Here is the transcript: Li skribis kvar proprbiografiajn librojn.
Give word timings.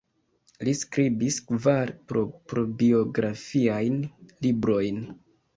Li 0.67 0.71
skribis 0.79 1.37
kvar 1.51 1.93
proprbiografiajn 2.13 4.03
librojn. 4.49 5.03